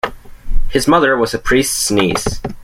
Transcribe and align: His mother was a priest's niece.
His 0.69 0.87
mother 0.87 1.15
was 1.15 1.35
a 1.35 1.37
priest's 1.37 1.91
niece. 1.91 2.41